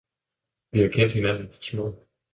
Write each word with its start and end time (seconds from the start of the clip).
Vi 0.73 0.81
har 0.81 0.89
kendt 0.89 1.13
hinanden 1.13 1.49
fra 1.53 1.61
små. 1.61 2.07